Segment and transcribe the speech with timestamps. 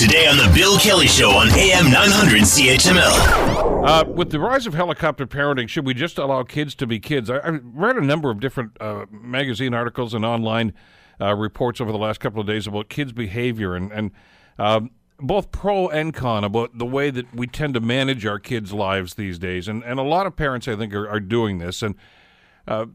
[0.00, 3.84] Today on The Bill Kelly Show on AM 900 CHML.
[3.86, 7.28] Uh, with the rise of helicopter parenting, should we just allow kids to be kids?
[7.28, 10.72] I, I read a number of different uh, magazine articles and online
[11.20, 14.10] uh, reports over the last couple of days about kids' behavior and, and
[14.58, 18.72] um, both pro and con about the way that we tend to manage our kids'
[18.72, 19.68] lives these days.
[19.68, 21.82] And, and a lot of parents, I think, are, are doing this.
[21.82, 21.94] And
[22.66, 22.86] uh,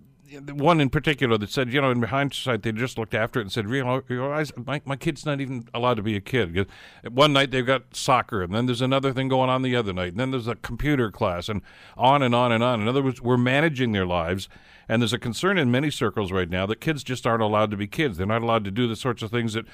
[0.52, 3.52] one in particular that said, you know, in hindsight, they just looked after it and
[3.52, 6.68] said, realize my, my kid's not even allowed to be a kid.
[7.10, 10.10] One night they've got soccer, and then there's another thing going on the other night,
[10.10, 11.62] and then there's a computer class, and
[11.96, 12.82] on and on and on.
[12.82, 14.50] In other words, we're managing their lives,
[14.90, 17.78] and there's a concern in many circles right now that kids just aren't allowed to
[17.78, 18.18] be kids.
[18.18, 19.66] They're not allowed to do the sorts of things that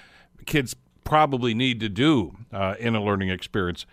[0.45, 3.85] kids probably need to do uh, in a learning experience.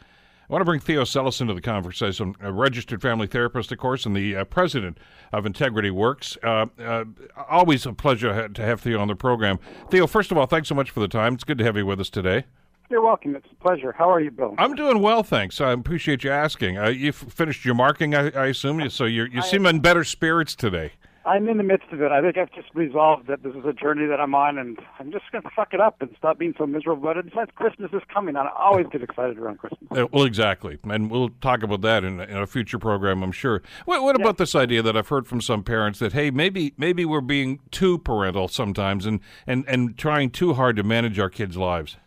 [0.48, 4.06] I want to bring Theo Sellis into the conversation, a registered family therapist, of course,
[4.06, 4.96] and the uh, president
[5.30, 6.38] of Integrity Works.
[6.42, 7.04] Uh, uh,
[7.50, 9.58] always a pleasure to have Theo on the program.
[9.90, 11.34] Theo, first of all, thanks so much for the time.
[11.34, 12.46] It's good to have you with us today.
[12.88, 13.36] You're welcome.
[13.36, 13.92] It's a pleasure.
[13.92, 14.54] How are you, Bill?
[14.56, 15.60] I'm doing well, thanks.
[15.60, 16.78] I appreciate you asking.
[16.78, 20.54] Uh, you've finished your marking, I, I assume, so you you seem in better spirits
[20.54, 20.92] today.
[21.28, 22.10] I'm in the midst of it.
[22.10, 25.12] I think I've just resolved that this is a journey that I'm on, and I'm
[25.12, 27.02] just going to fuck it up and stop being so miserable.
[27.02, 29.80] But besides, Christmas is coming, and I always get excited around Christmas.
[29.90, 33.62] Uh, well, exactly, and we'll talk about that in, in a future program, I'm sure.
[33.84, 37.04] What, what about this idea that I've heard from some parents that hey, maybe maybe
[37.04, 41.58] we're being too parental sometimes, and and and trying too hard to manage our kids'
[41.58, 41.98] lives?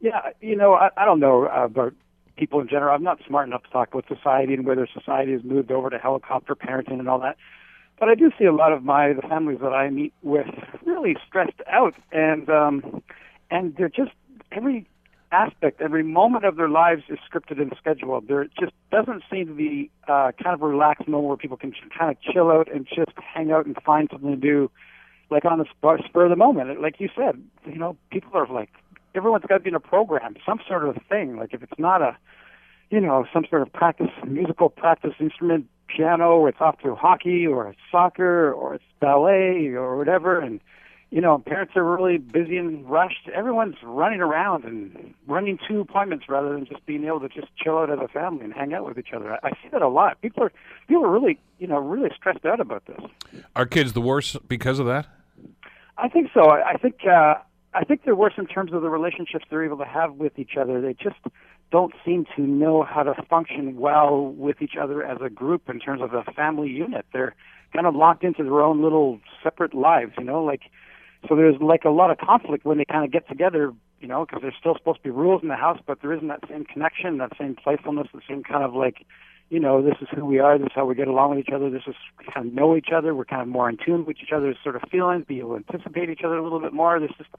[0.00, 1.92] Yeah, you know, I, I don't know about
[2.36, 2.94] people in general.
[2.94, 5.98] I'm not smart enough to talk about society and whether society has moved over to
[5.98, 7.36] helicopter parenting and all that.
[7.98, 10.46] But I do see a lot of my the families that I meet with
[10.84, 13.02] really stressed out, and um,
[13.50, 14.12] and they're just
[14.50, 14.86] every
[15.34, 18.28] aspect, every moment of their lives is scripted and scheduled.
[18.28, 21.72] There just doesn't seem to be uh, kind of a relaxed moment where people can
[21.96, 24.70] kind of chill out and just hang out and find something to do,
[25.30, 26.80] like on the spur, spur of the moment.
[26.80, 28.70] Like you said, you know, people are like
[29.14, 31.36] everyone's got to be in a program, some sort of thing.
[31.36, 32.16] Like if it's not a,
[32.90, 37.46] you know, some sort of practice, musical practice instrument piano, or it's off to hockey,
[37.46, 40.40] or it's soccer, or it's ballet, or whatever.
[40.40, 40.60] And
[41.10, 43.28] you know, parents are really busy and rushed.
[43.32, 47.78] Everyone's running around and running two appointments rather than just being able to just chill
[47.78, 49.32] out as a family and hang out with each other.
[49.34, 50.20] I, I see that a lot.
[50.20, 50.52] People are
[50.88, 53.42] people are really you know really stressed out about this.
[53.54, 55.06] Are kids the worst because of that?
[55.96, 56.50] I think so.
[56.50, 57.34] I, I think uh,
[57.74, 60.56] I think they're worse in terms of the relationships they're able to have with each
[60.60, 60.80] other.
[60.80, 61.20] They just
[61.74, 65.80] don't seem to know how to function well with each other as a group in
[65.80, 67.04] terms of a family unit.
[67.12, 67.34] They're
[67.72, 70.60] kind of locked into their own little separate lives, you know, like
[71.28, 74.24] so there's like a lot of conflict when they kind of get together, you know,
[74.24, 76.64] because there's still supposed to be rules in the house, but there isn't that same
[76.64, 79.04] connection, that same playfulness, the same kind of like,
[79.50, 81.52] you know, this is who we are, this is how we get along with each
[81.52, 84.04] other, this is we kind of know each other, we're kind of more in tune
[84.04, 86.72] with each other's sort of feelings, be able to anticipate each other a little bit
[86.72, 87.00] more.
[87.00, 87.30] There's just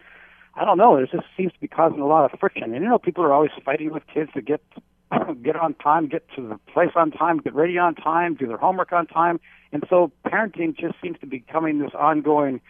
[0.55, 0.95] I don't know.
[0.95, 2.73] It just seems to be causing a lot of friction.
[2.73, 4.61] And you know, people are always fighting with kids to get
[5.43, 8.57] get on time, get to the place on time, get ready on time, do their
[8.57, 9.39] homework on time,
[9.71, 12.61] and so parenting just seems to be becoming this ongoing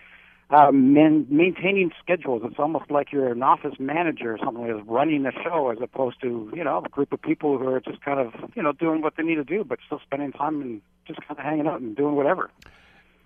[0.49, 2.41] uh, man, maintaining schedules.
[2.45, 6.21] It's almost like you're an office manager or something like running the show, as opposed
[6.21, 9.01] to you know a group of people who are just kind of you know doing
[9.01, 11.81] what they need to do, but still spending time and just kind of hanging out
[11.81, 12.49] and doing whatever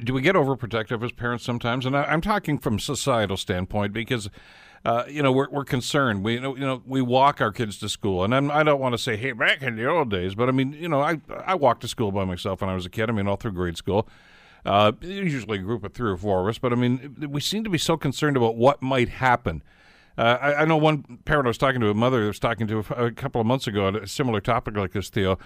[0.04, 1.86] do we get overprotective as parents sometimes?
[1.86, 4.30] And I, am talking from societal standpoint because,
[4.86, 6.24] uh, you know, we're, we're concerned.
[6.24, 8.66] We you know, you know we walk our kids to school, and I'm, I do
[8.66, 11.02] not want to say, hey, back in the old days, but I mean, you know,
[11.02, 13.10] I I walked to school by myself when I was a kid.
[13.10, 14.08] I mean, all through grade school.
[14.66, 17.64] Uh, usually a group of three or four of us, but I mean, we seem
[17.64, 19.64] to be so concerned about what might happen.
[20.18, 22.68] Uh, I, I, know one parent I was talking to, a mother I was talking
[22.68, 25.40] to a, a couple of months ago on a similar topic like this, Theo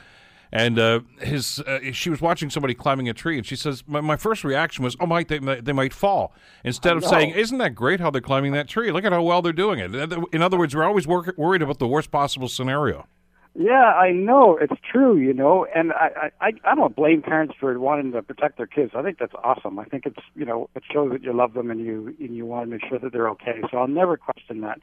[0.53, 4.01] and uh, his uh, she was watching somebody climbing a tree, and she says, "My,
[4.01, 6.31] my first reaction was, oh, might they, they might fall."
[6.63, 8.91] Instead of saying, "Isn't that great how they're climbing that tree?
[8.91, 9.95] Look at how well they're doing it."
[10.31, 13.07] In other words, we're always work, worried about the worst possible scenario.
[13.55, 17.77] Yeah, I know it's true, you know, and I, I I don't blame parents for
[17.79, 18.91] wanting to protect their kids.
[18.95, 19.79] I think that's awesome.
[19.79, 22.45] I think it's you know it shows that you love them and you and you
[22.45, 23.61] want to make sure that they're okay.
[23.71, 24.79] So I'll never question that.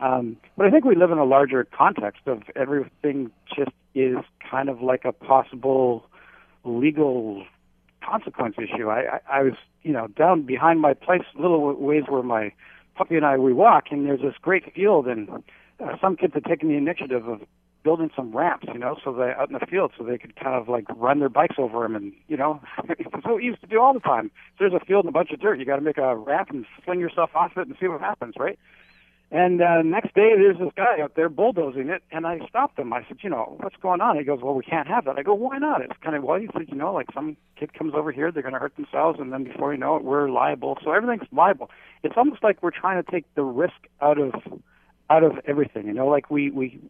[0.00, 4.16] Um, but I think we live in a larger context of everything just is
[4.50, 6.06] kind of like a possible
[6.64, 7.44] legal
[8.02, 8.88] consequence issue.
[8.88, 12.52] I, I, I was, you know, down behind my place, little ways where my
[12.96, 15.28] puppy and I we walk, and there's this great field, and
[15.80, 17.40] uh, some kids had taken the initiative of
[17.82, 20.54] building some ramps, you know, so they out in the field, so they could kind
[20.54, 23.80] of like run their bikes over them, and you know, it's so easy to do
[23.80, 24.30] all the time.
[24.58, 25.58] So there's a field and a bunch of dirt.
[25.58, 28.34] You got to make a ramp and fling yourself off it and see what happens,
[28.38, 28.58] right?
[29.32, 32.92] And uh, next day, there's this guy out there bulldozing it, and I stopped him.
[32.92, 34.18] I said, you know, what's going on?
[34.18, 35.18] He goes, well, we can't have that.
[35.18, 35.82] I go, why not?
[35.82, 38.42] It's kind of, well, he said, you know, like some kid comes over here, they're
[38.42, 40.78] going to hurt themselves, and then before you know it, we're liable.
[40.82, 41.70] So everything's liable.
[42.02, 44.34] It's almost like we're trying to take the risk out of
[45.10, 45.86] out of everything.
[45.86, 46.80] You know, like we we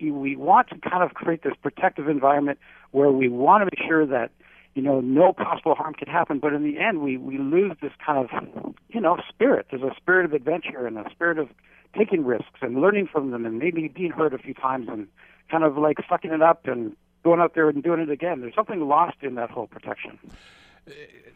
[0.00, 2.58] we want to kind of create this protective environment
[2.92, 4.30] where we want to make sure that
[4.74, 6.38] you know no possible harm can happen.
[6.38, 9.66] But in the end, we we lose this kind of you know spirit.
[9.70, 11.48] There's a spirit of adventure and a spirit of
[11.96, 15.08] taking risks and learning from them and maybe being hurt a few times and
[15.50, 18.40] kind of like sucking it up and going out there and doing it again.
[18.40, 20.18] There's something lost in that whole protection.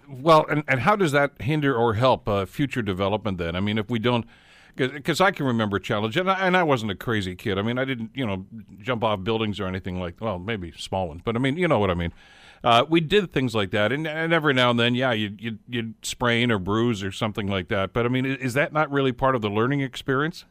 [0.08, 3.56] Well, and, and how does that hinder or help uh, future development then?
[3.56, 4.26] I mean, if we don't,
[4.76, 7.58] because I can remember a challenge, and I, and I wasn't a crazy kid.
[7.58, 8.46] I mean, I didn't, you know,
[8.80, 11.78] jump off buildings or anything like, well, maybe small ones, but I mean, you know
[11.78, 12.12] what I mean.
[12.62, 15.58] Uh, we did things like that, and, and every now and then, yeah, you you
[15.68, 17.92] you'd sprain or bruise or something like that.
[17.92, 20.46] But I mean, is that not really part of the learning experience?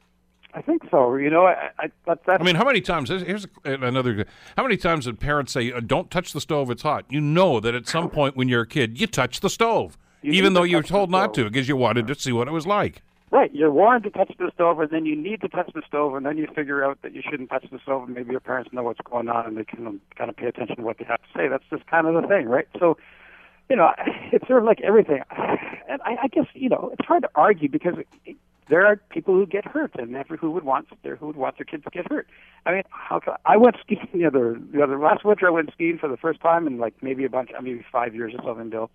[0.53, 1.15] I think so.
[1.15, 3.09] You know, I, I that's, I mean, how many times?
[3.09, 4.25] Here's another.
[4.55, 7.05] How many times did parents say, uh, "Don't touch the stove; it's hot"?
[7.09, 10.33] You know that at some point when you're a kid, you touch the stove, you
[10.33, 12.67] even though you were told not to, because you wanted to see what it was
[12.67, 13.01] like.
[13.33, 16.13] Right, you're warned to touch the stove, and then you need to touch the stove,
[16.13, 18.71] and then you figure out that you shouldn't touch the stove, and maybe your parents
[18.71, 21.19] know what's going on, and they can kind of pay attention to what they have
[21.19, 21.47] to say.
[21.47, 22.67] That's just kind of the thing, right?
[22.79, 22.95] So,
[23.71, 23.91] you know,
[24.31, 27.69] it's sort of like everything, and I, I guess you know it's hard to argue
[27.69, 27.95] because
[28.69, 31.57] there are people who get hurt, and never who would want there who would want
[31.57, 32.27] their kids to get hurt.
[32.67, 35.47] I mean, how can, I went skiing the other the other last winter.
[35.47, 38.35] I went skiing for the first time in like maybe a bunch, maybe five years
[38.37, 38.91] or something, Bill.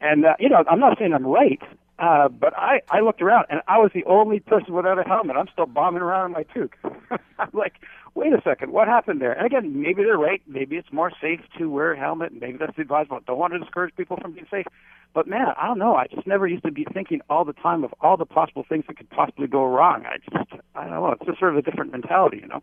[0.00, 1.60] And uh, you know, I'm not saying I'm right,
[1.98, 5.36] uh, but I I looked around and I was the only person without a helmet.
[5.36, 6.76] I'm still bombing around in my toque.
[7.38, 7.74] I'm like,
[8.14, 9.32] wait a second, what happened there?
[9.32, 10.42] And again, maybe they're right.
[10.46, 12.32] Maybe it's more safe to wear a helmet.
[12.32, 13.20] Maybe that's advisable.
[13.26, 14.66] Don't want to discourage people from being safe.
[15.14, 15.94] But man, I don't know.
[15.94, 18.84] I just never used to be thinking all the time of all the possible things
[18.88, 20.04] that could possibly go wrong.
[20.06, 21.12] I just, I don't know.
[21.12, 22.62] It's just sort of a different mentality, you know.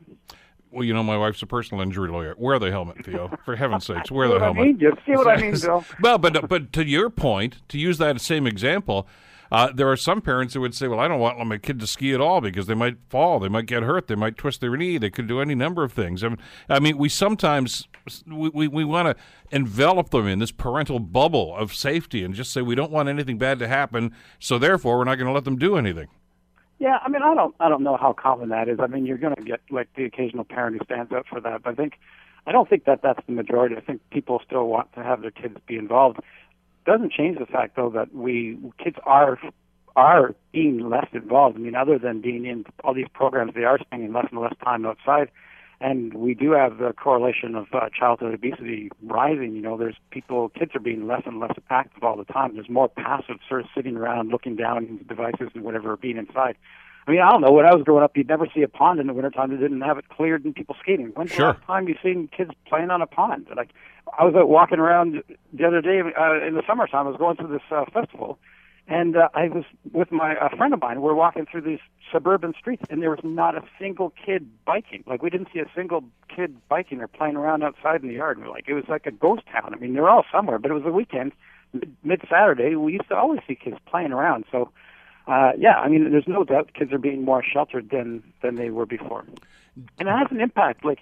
[0.71, 2.35] Well, you know, my wife's a personal injury lawyer.
[2.37, 3.37] Wear the helmet, Theo.
[3.45, 4.61] For heaven's sakes, wear the helmet.
[4.61, 5.85] I mean, just see what I mean, Bill?
[6.01, 9.07] well, but but to your point, to use that same example,
[9.51, 11.87] uh, there are some parents who would say, "Well, I don't want my kid to
[11.87, 14.75] ski at all because they might fall, they might get hurt, they might twist their
[14.75, 17.87] knee, they could do any number of things." I mean, I mean we sometimes
[18.27, 22.51] we, we, we want to envelop them in this parental bubble of safety and just
[22.51, 25.45] say we don't want anything bad to happen, so therefore we're not going to let
[25.45, 26.07] them do anything.
[26.77, 28.79] Yeah, I mean, I don't, I don't know how common that is.
[28.81, 31.63] I mean, you're going to get like the occasional parent who stands up for that,
[31.63, 31.93] but I think,
[32.45, 33.75] I don't think that that's the majority.
[33.75, 36.19] I think people still want to have their kids be involved
[36.85, 39.39] doesn't change the fact though that we kids are
[39.95, 41.55] are being less involved.
[41.55, 44.53] I mean, other than being in all these programs, they are spending less and less
[44.63, 45.29] time outside.
[45.81, 49.55] And we do have the correlation of uh, childhood obesity rising.
[49.55, 52.53] You know, there's people, kids are being less and less active all the time.
[52.55, 56.55] There's more passive, sort of sitting around, looking down into devices and whatever, being inside.
[57.07, 57.51] I mean, I don't know.
[57.51, 59.81] When I was growing up, you'd never see a pond in the wintertime that didn't
[59.81, 61.07] have it cleared and people skating.
[61.13, 61.53] When's sure.
[61.53, 63.47] the last time you've seen kids playing on a pond?
[63.55, 63.69] Like,
[64.17, 65.21] I was out walking around
[65.53, 67.05] the other day uh, in the summertime.
[67.05, 68.39] I was going to this uh, festival,
[68.87, 71.01] and uh, I was with my a friend of mine.
[71.01, 71.79] We're walking through these
[72.11, 75.03] suburban streets, and there was not a single kid biking.
[75.07, 76.03] Like, we didn't see a single
[76.33, 78.37] kid biking or playing around outside in the yard.
[78.37, 79.73] And we're like, it was like a ghost town.
[79.73, 81.31] I mean, they're all somewhere, but it was a weekend,
[82.03, 82.75] mid Saturday.
[82.75, 84.45] We used to always see kids playing around.
[84.51, 84.69] So
[85.27, 88.69] uh, yeah, I mean, there's no doubt kids are being more sheltered than than they
[88.69, 89.25] were before,
[89.97, 90.85] and it has an impact.
[90.85, 90.99] Like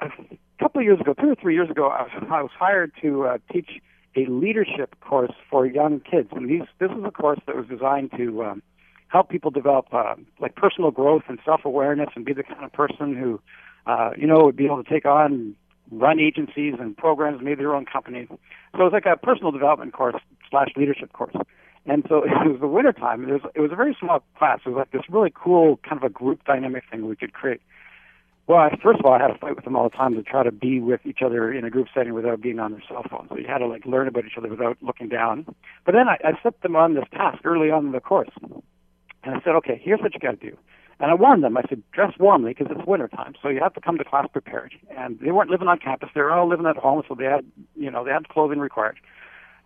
[0.00, 0.10] a
[0.58, 3.24] couple of years ago, two or three years ago, I was, I was hired to
[3.24, 3.80] uh, teach
[4.16, 8.10] a leadership course for young kids, and these this is a course that was designed
[8.16, 8.62] to um,
[9.08, 12.72] help people develop uh, like personal growth and self awareness, and be the kind of
[12.72, 13.40] person who,
[13.86, 15.54] uh, you know, would be able to take on
[15.90, 18.26] run agencies and programs, maybe their own company.
[18.28, 18.36] So
[18.80, 20.16] it was like a personal development course
[20.50, 21.36] slash leadership course.
[21.84, 23.28] And so it was the winter time.
[23.28, 24.60] It was it was a very small class.
[24.64, 27.60] It was like this really cool kind of a group dynamic thing we could create.
[28.48, 30.22] Well, I, first of all, I had to fight with them all the time to
[30.22, 33.04] try to be with each other in a group setting without being on their cell
[33.08, 33.26] phone.
[33.28, 35.46] So you had to like learn about each other without looking down.
[35.86, 39.34] But then I, I set them on this task early on in the course, and
[39.36, 40.56] I said, okay, here's what you got to do.
[40.98, 41.56] And I warned them.
[41.56, 44.26] I said, dress warmly because it's winter time, so you have to come to class
[44.32, 44.74] prepared.
[44.96, 47.44] And they weren't living on campus; they were all living at home, so they had,
[47.76, 48.98] you know, they had clothing required.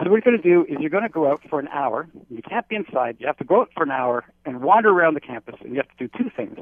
[0.02, 2.06] So what you're going to do is you're going to go out for an hour.
[2.28, 3.16] You can't be inside.
[3.18, 5.76] You have to go out for an hour and wander around the campus, and you
[5.76, 6.58] have to do two things.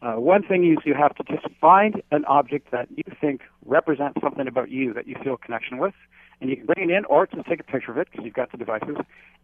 [0.00, 4.20] Uh, one thing is you have to just find an object that you think represents
[4.22, 5.94] something about you that you feel connection with,
[6.40, 8.34] and you can bring it in or just take a picture of it because you've
[8.34, 8.96] got the devices,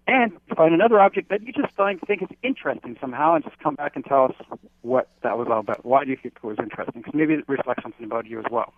[0.06, 3.74] and find another object that you just think, think is interesting somehow, and just come
[3.74, 5.84] back and tell us what that was all about.
[5.84, 7.00] Why do you think it was interesting?
[7.00, 8.72] Because maybe it reflects something about you as well.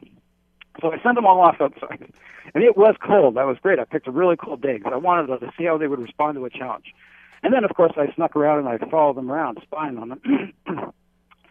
[0.80, 2.12] So I sent them all off outside.
[2.54, 3.34] And it was cold.
[3.34, 3.80] That was great.
[3.80, 6.36] I picked a really cold day because I wanted to see how they would respond
[6.36, 6.94] to a challenge.
[7.42, 10.52] And then, of course, I snuck around and I followed them around, spying on them.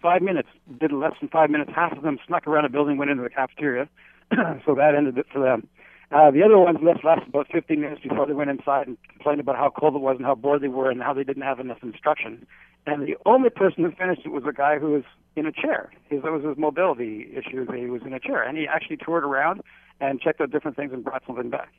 [0.06, 1.72] five minutes, did less than five minutes.
[1.74, 3.90] Half of them snuck around a building, went into the cafeteria.
[4.64, 5.68] so that ended it for them.
[6.12, 9.40] Uh, the other ones left lasted about 15 minutes before they went inside and complained
[9.40, 11.60] about how cold it was and how bored they were and how they didn't have
[11.60, 12.46] enough instruction.
[12.86, 15.04] and the only person who finished it was a guy who was
[15.36, 15.92] in a chair.
[16.08, 17.66] His, that was his mobility issue.
[17.72, 19.62] He was in a chair, and he actually toured around
[20.00, 21.70] and checked out different things and brought something back.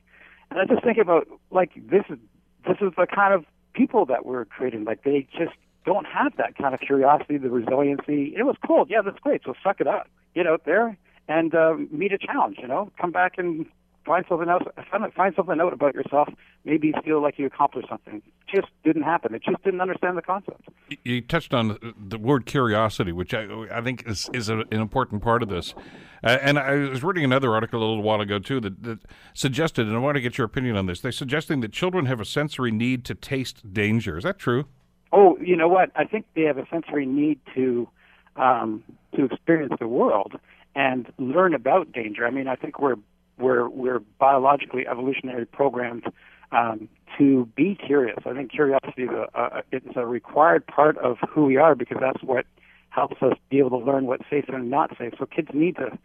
[0.51, 2.19] And I just think about like this is
[2.67, 4.83] this is the kind of people that we're creating.
[4.83, 5.55] Like they just
[5.87, 8.35] don't have that kind of curiosity, the resiliency.
[8.37, 9.41] It was cold, yeah, that's great.
[9.45, 10.97] So suck it up, get out there
[11.29, 12.57] and uh, meet a challenge.
[12.61, 13.65] You know, come back and
[14.05, 16.27] find something else, find something out about yourself.
[16.65, 18.15] Maybe feel like you accomplished something.
[18.17, 19.33] It just didn't happen.
[19.33, 20.67] It just didn't understand the concept.
[21.05, 25.23] You touched on the word curiosity, which I, I think is is a, an important
[25.23, 25.73] part of this.
[26.21, 28.99] Uh, and I was reading another article a little while ago too that, that
[29.33, 30.99] suggested, and I want to get your opinion on this.
[30.99, 34.17] They're suggesting that children have a sensory need to taste danger.
[34.17, 34.65] Is that true?
[35.11, 35.91] Oh, you know what?
[35.95, 37.87] I think they have a sensory need to
[38.35, 38.83] um,
[39.15, 40.33] to experience the world
[40.75, 42.25] and learn about danger.
[42.25, 42.97] I mean, I think we're
[43.37, 46.05] we're we're biologically evolutionary programmed
[46.51, 48.19] um, to be curious.
[48.25, 51.97] I think curiosity is a, a it's a required part of who we are because
[51.99, 52.45] that's what
[52.89, 55.13] helps us be able to learn what's safe and not safe.
[55.19, 55.97] So kids need to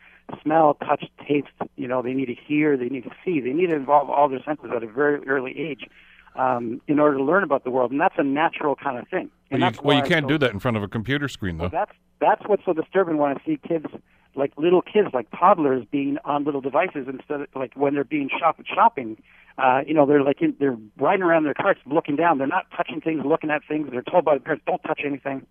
[0.43, 1.49] smell, touch, taste.
[1.77, 4.29] You know, they need to hear, they need to see, they need to involve all
[4.29, 5.89] their senses at a very early age
[6.37, 9.31] um, in order to learn about the world, and that's a natural kind of thing.
[9.51, 11.59] And well, you, well, you can't so, do that in front of a computer screen,
[11.59, 11.65] though.
[11.65, 13.87] Well, that's that's what's so disturbing when I see kids
[14.35, 18.31] like little kids, like toddlers, being on little devices instead of like when they're being
[18.39, 19.23] shop shopping.
[19.59, 22.39] Uh, you know, they're like in, they're riding around their carts, looking down.
[22.39, 23.89] They're not touching things, looking at things.
[23.91, 25.47] They're told by the parents, "Don't touch anything."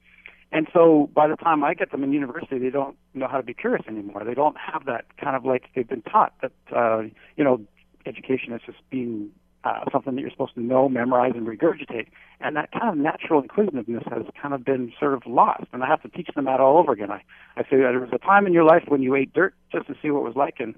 [0.52, 3.44] And so by the time I get them in university, they don't know how to
[3.44, 4.24] be curious anymore.
[4.26, 7.04] They don't have that kind of like they've been taught that uh,
[7.38, 7.62] you know
[8.06, 9.30] education is just being
[9.63, 12.08] uh, something that you're supposed to know, memorize, and regurgitate.
[12.39, 15.65] And that kind of natural inquisitiveness has kind of been sort of lost.
[15.74, 17.12] And I have to teach them that all over again.
[17.12, 17.24] I,
[17.56, 19.96] I say there was a time in your life when you ate dirt just to
[20.01, 20.75] see what it was like, and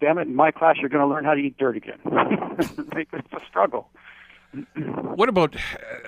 [0.00, 1.98] damn it, in my class you're going to learn how to eat dirt again.
[2.58, 3.88] it's a struggle.
[4.76, 5.56] What about?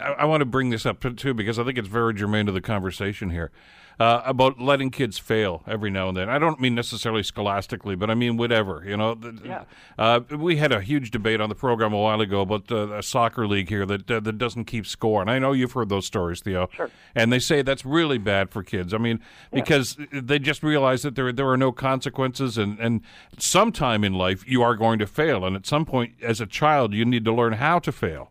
[0.00, 2.52] I, I, want to bring this up too because I think it's very germane to
[2.52, 3.50] the conversation here
[3.98, 6.28] uh, about letting kids fail every now and then.
[6.28, 8.84] I don't mean necessarily scholastically, but I mean whatever.
[8.86, 9.64] You know, yeah.
[9.98, 13.02] Uh, we had a huge debate on the program a while ago about uh, a
[13.02, 16.06] soccer league here that uh, that doesn't keep score, and I know you've heard those
[16.06, 16.68] stories, Theo.
[16.72, 16.90] Sure.
[17.14, 18.92] And they say that's really bad for kids.
[18.92, 19.20] I mean,
[19.52, 19.60] yeah.
[19.60, 23.00] because they just realize that there there are no consequences, and and
[23.38, 26.92] sometime in life you are going to fail, and at some point as a child
[26.92, 28.30] you need to learn how to fail.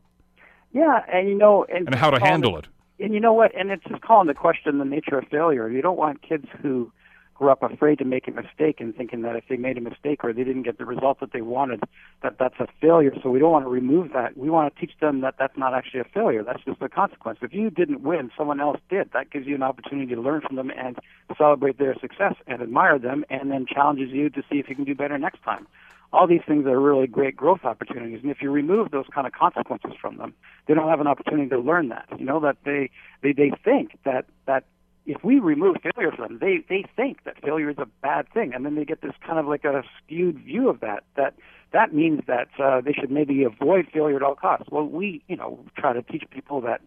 [0.76, 2.68] Yeah, and you know, and, and how to handle it.
[3.00, 3.58] And you know what?
[3.58, 5.70] And it's just calling the question the nature of failure.
[5.70, 6.92] You don't want kids who
[7.34, 10.24] grew up afraid to make a mistake and thinking that if they made a mistake
[10.24, 11.82] or they didn't get the result that they wanted,
[12.24, 13.14] that that's a failure.
[13.24, 14.36] So we don't want to remove that.
[14.38, 16.44] We want to teach them that that's not actually a failure.
[16.44, 17.40] That's just a consequence.
[17.42, 19.12] If you didn't win, someone else did.
[19.14, 21.00] That gives you an opportunity to learn from them and
[21.38, 24.84] celebrate their success and admire them, and then challenges you to see if you can
[24.84, 25.68] do better next time
[26.16, 28.20] all these things are really great growth opportunities.
[28.22, 30.34] And if you remove those kind of consequences from them,
[30.68, 32.08] they don't have an opportunity to learn that.
[32.18, 32.90] You know that they
[33.22, 34.64] they they think that that
[35.06, 38.54] if we remove failure from them, they they think that failure is a bad thing,
[38.54, 41.04] and then they get this kind of like a skewed view of that.
[41.16, 41.36] That
[41.74, 44.68] that means that uh, they should maybe avoid failure at all costs.
[44.72, 46.82] Well, we you know try to teach people that,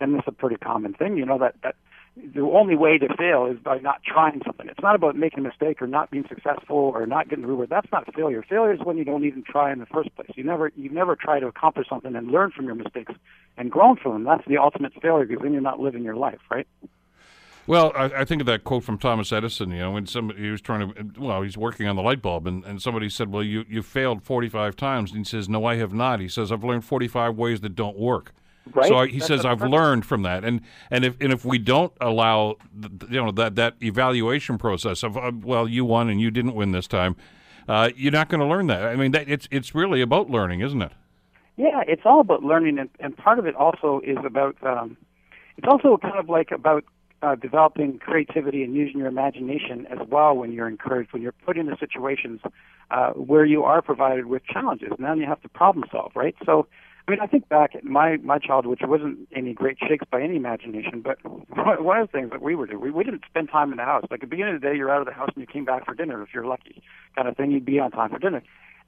[0.00, 1.16] and this is a pretty common thing.
[1.16, 1.76] You know that that
[2.16, 4.68] the only way to fail is by not trying something.
[4.68, 7.70] It's not about making a mistake or not being successful or not getting the reward.
[7.70, 8.44] That's not failure.
[8.46, 10.30] Failure is when you don't even try in the first place.
[10.34, 13.14] You never you never try to accomplish something and learn from your mistakes
[13.56, 14.24] and grow from them.
[14.24, 16.66] That's the ultimate failure because then you're not living your life, right?
[17.66, 19.70] Well, I, I, think of that quote from Thomas Edison.
[19.70, 22.46] You know, when somebody he was trying to, well, he's working on the light bulb,
[22.46, 25.76] and, and somebody said, "Well, you you failed 45 times," and he says, "No, I
[25.76, 28.32] have not." He says, "I've learned 45 ways that don't work."
[28.72, 28.88] Right?
[28.88, 31.92] So he That's says, "I've learned from that," and and if and if we don't
[32.00, 32.56] allow,
[33.10, 36.70] you know, that that evaluation process of uh, well, you won and you didn't win
[36.70, 37.16] this time,
[37.68, 38.84] uh, you're not going to learn that.
[38.84, 40.92] I mean, that, it's it's really about learning, isn't it?
[41.56, 44.56] Yeah, it's all about learning, and, and part of it also is about.
[44.62, 44.96] Um,
[45.56, 46.84] it's also kind of like about
[47.22, 51.56] uh, developing creativity and using your imagination as well when you're encouraged, when you're put
[51.56, 52.40] into situations
[52.90, 54.92] uh, where you are provided with challenges.
[54.98, 56.34] Now you have to problem solve, right?
[56.44, 56.66] So
[57.06, 60.22] I mean, I think back at my my childhood, which wasn't any great shakes by
[60.22, 63.48] any imagination, but one of the things that we were doing, we, we didn't spend
[63.50, 64.04] time in the house.
[64.10, 65.64] Like at the beginning of the day, you're out of the house and you came
[65.64, 66.82] back for dinner if you're lucky,
[67.16, 67.50] kind of thing.
[67.50, 68.42] You'd be on time for dinner,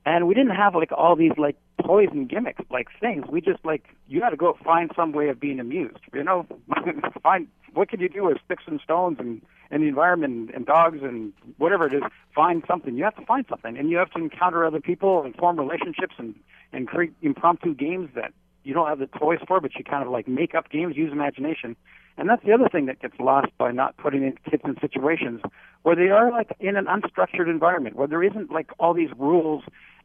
[0.06, 3.24] and we didn't have like all these like toys and gimmicks like things.
[3.28, 5.98] We just like you got to go find some way of being amused.
[6.12, 6.46] You know,
[7.22, 10.98] find what can you do with sticks and stones and and the environment and, dogs
[11.02, 12.02] and whatever it is.
[12.34, 12.96] Find something.
[12.96, 16.14] You have to find something, and you have to encounter other people and form relationships
[16.18, 16.34] and
[16.72, 18.32] and create impromptu games that
[18.64, 21.12] you don't have the toys for, but you kind of like make up games, use
[21.12, 21.76] imagination.
[22.16, 25.40] And that's the other thing that gets lost by not putting in kids in situations
[25.82, 29.64] where they are like in an unstructured environment, where there isn't like all these rules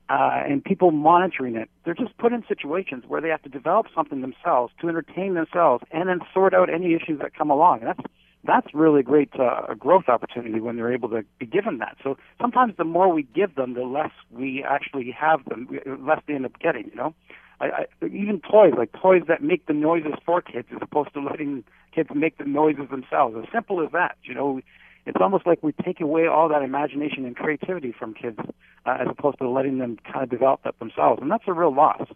[0.09, 1.69] uh, and people monitoring it.
[1.85, 5.83] They're just put in situations where they have to develop something themselves to entertain themselves
[5.91, 7.79] and then sort out any issues that come along.
[7.79, 8.01] And that's
[8.45, 11.97] that's really a great uh, growth opportunity when they're able to be given that.
[12.03, 15.67] So sometimes the more we give them, the less we actually have them,
[16.07, 16.85] less they end up getting.
[16.89, 17.15] You know,
[17.59, 21.21] I, I, even toys like toys that make the noises for kids as opposed to
[21.21, 23.35] letting kids make the noises themselves.
[23.37, 24.15] As simple as that.
[24.23, 24.61] You know,
[25.05, 28.39] it's almost like we take away all that imagination and creativity from kids
[28.85, 31.73] uh, as opposed to letting them kind of develop that themselves and that's a real
[31.73, 32.07] loss.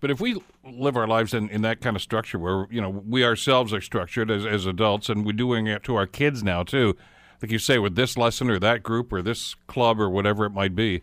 [0.00, 2.90] But if we live our lives in, in that kind of structure where you know
[2.90, 6.62] we ourselves are structured as, as adults and we're doing it to our kids now
[6.62, 6.96] too
[7.42, 10.50] like you say with this lesson or that group or this club or whatever it
[10.50, 11.02] might be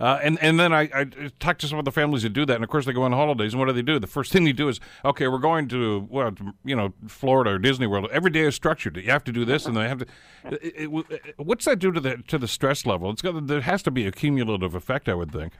[0.00, 1.06] uh, and and then I, I
[1.40, 3.12] talk to some of the families that do that, and of course they go on
[3.12, 3.52] holidays.
[3.52, 3.98] And what do they do?
[3.98, 6.32] The first thing they do is, okay, we're going to well,
[6.64, 8.08] you know, Florida or Disney World.
[8.12, 8.96] Every day is structured.
[8.96, 10.06] You have to do this, and they have to.
[10.50, 13.10] It, it, what's that do to the to the stress level?
[13.10, 15.54] It's got there has to be a cumulative effect, I would think.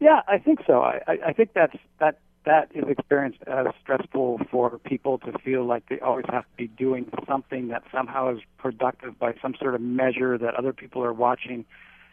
[0.00, 0.80] Yeah, I think so.
[0.80, 5.88] I, I think that's that that is experienced as stressful for people to feel like
[5.88, 9.80] they always have to be doing something that somehow is productive by some sort of
[9.80, 11.64] measure that other people are watching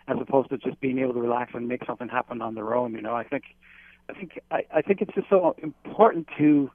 [0.08, 2.94] as opposed to just being able to relax and make something happen on their own.
[2.94, 3.44] You know, I think,
[4.10, 6.72] I think, I, I think it's just so important to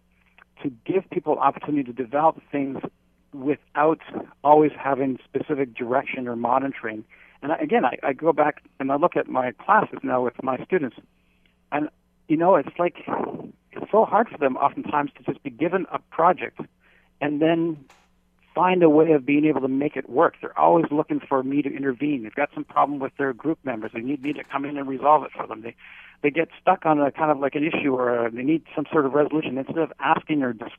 [0.62, 2.79] to give people opportunity to develop things
[3.33, 3.99] without
[4.45, 7.05] always having specific direction or monitoring.
[7.43, 10.41] And I, again, I, I go back and I look at my classes now with
[10.43, 10.97] my students,
[11.73, 11.89] and
[12.29, 12.97] you know, it's like
[13.73, 16.61] it's so hard for them oftentimes to just be given a project
[17.23, 17.85] and then
[18.55, 20.35] find a way of being able to make it work.
[20.41, 22.23] They're always looking for me to intervene.
[22.23, 23.93] They've got some problem with their group members.
[23.95, 25.63] They need me to come in and resolve it for them.
[25.63, 25.75] They
[26.23, 28.87] they get stuck on a kind of like an issue or a, they need some
[28.93, 29.59] sort of resolution.
[29.59, 30.75] Instead of asking or just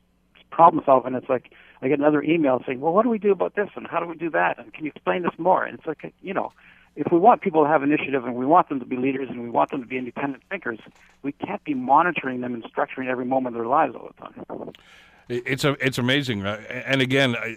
[0.50, 1.52] problem solving, it's like
[1.82, 4.06] I get another email saying, "Well, what do we do about this and how do
[4.06, 4.58] we do that?
[4.58, 6.52] And can you explain this more?" And it's like you know,
[6.96, 9.42] if we want people to have initiative and we want them to be leaders and
[9.42, 10.78] we want them to be independent thinkers,
[11.22, 14.72] we can't be monitoring them and structuring every moment of their lives all the time.
[15.28, 17.56] It's a it's amazing, uh, and again, I,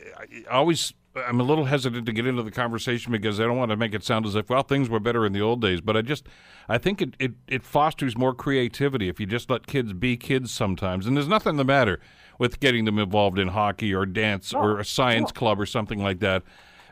[0.50, 0.94] I always
[1.26, 3.94] I'm a little hesitant to get into the conversation because I don't want to make
[3.94, 5.82] it sound as if well things were better in the old days.
[5.82, 6.28] But I just
[6.70, 10.51] I think it, it, it fosters more creativity if you just let kids be kids
[10.51, 11.06] sometimes.
[11.06, 12.00] And there's nothing the matter
[12.40, 16.20] with getting them involved in hockey or dance or a science club or something like
[16.20, 16.44] that.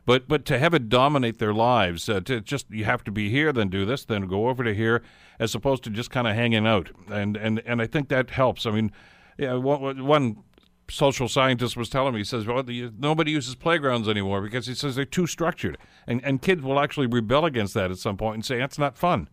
[0.05, 3.29] But but to have it dominate their lives, uh, to just you have to be
[3.29, 5.01] here, then do this, then go over to here,
[5.39, 6.89] as opposed to just kind of hanging out.
[7.11, 8.65] And and and I think that helps.
[8.65, 8.91] I mean,
[9.37, 10.43] yeah, one
[10.89, 12.19] social scientist was telling me.
[12.19, 16.23] He says, "Well, the, nobody uses playgrounds anymore because he says they're too structured, and
[16.23, 19.29] and kids will actually rebel against that at some point and say that's not fun."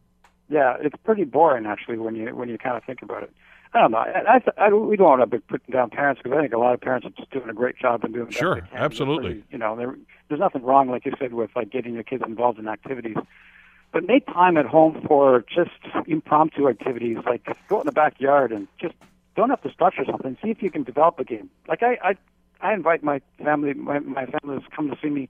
[0.49, 3.33] Yeah, it's pretty boring actually when you when you kind of think about it.
[3.75, 3.99] I don't know.
[3.99, 6.59] I, I, I we don't want to be putting down parents because I think a
[6.59, 9.45] lot of parents are just doing a great job and doing sure, absolutely.
[9.51, 9.97] You know, there,
[10.29, 13.17] there's nothing wrong, like you said, with like getting your kids involved in activities.
[13.93, 15.71] But make time at home for just
[16.07, 18.95] impromptu activities, like go in the backyard and just
[19.37, 20.37] don't have to structure something.
[20.43, 21.51] See if you can develop a game.
[21.69, 22.15] Like I, I,
[22.61, 25.29] I invite my family, my, my family to come to see me.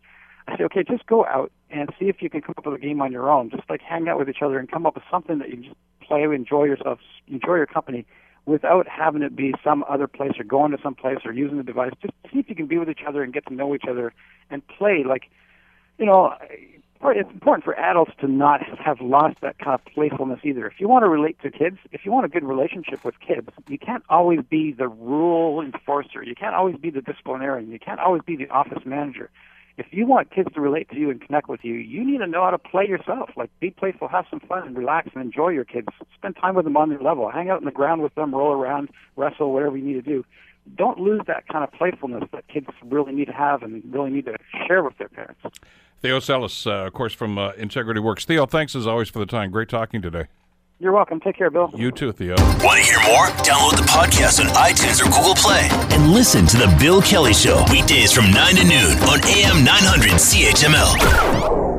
[0.48, 2.78] I say, okay, just go out and see if you can come up with a
[2.78, 3.50] game on your own.
[3.50, 5.76] Just like hang out with each other and come up with something that you just
[6.00, 8.04] play, enjoy yourself, enjoy your company,
[8.44, 11.62] without having it be some other place or going to some place or using the
[11.62, 11.92] device.
[12.02, 14.12] Just see if you can be with each other and get to know each other
[14.50, 15.04] and play.
[15.06, 15.30] Like,
[15.98, 16.34] you know,
[17.10, 20.66] it's important for adults to not have lost that kind of playfulness either.
[20.66, 23.48] If you want to relate to kids, if you want a good relationship with kids,
[23.66, 26.22] you can't always be the rule enforcer.
[26.22, 27.72] You can't always be the disciplinarian.
[27.72, 29.30] You can't always be the office manager.
[29.78, 32.26] If you want kids to relate to you and connect with you, you need to
[32.26, 33.30] know how to play yourself.
[33.36, 35.88] Like be playful, have some fun, and relax and enjoy your kids.
[36.14, 37.30] Spend time with them on their level.
[37.30, 40.24] Hang out in the ground with them, roll around, wrestle, whatever you need to do
[40.76, 44.26] don't lose that kind of playfulness that kids really need to have and really need
[44.26, 45.40] to share with their parents.
[46.00, 48.24] Theo Sellis, uh, of course, from uh, Integrity Works.
[48.24, 49.50] Theo, thanks as always for the time.
[49.50, 50.26] Great talking today.
[50.80, 51.20] You're welcome.
[51.20, 51.70] Take care, Bill.
[51.76, 52.34] You too, Theo.
[52.36, 53.26] Want to hear more?
[53.44, 57.64] Download the podcast on iTunes or Google Play and listen to The Bill Kelly Show
[57.70, 61.71] weekdays from 9 to noon on AM 900 CHML.